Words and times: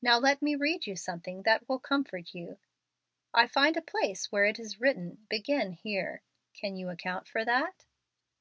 Now 0.00 0.20
let 0.20 0.40
me 0.40 0.54
read 0.54 0.86
you 0.86 0.94
something 0.94 1.42
that 1.42 1.68
will 1.68 1.80
comfort 1.80 2.32
you. 2.32 2.58
I 3.34 3.48
find 3.48 3.76
a 3.76 3.82
place 3.82 4.30
where 4.30 4.44
it 4.44 4.60
is 4.60 4.80
written, 4.80 5.26
'Begin 5.28 5.72
here.' 5.72 6.22
Can 6.54 6.76
you 6.76 6.90
account 6.90 7.26
for 7.26 7.44
that?" 7.44 7.84